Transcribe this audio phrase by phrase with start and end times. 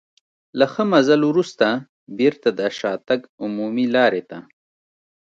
[0.59, 1.67] له ښه مزل وروسته
[2.19, 4.39] بېرته د شاتګ عمومي لارې ته.